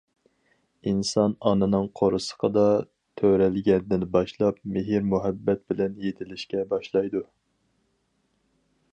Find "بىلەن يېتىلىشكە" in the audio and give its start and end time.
5.73-6.65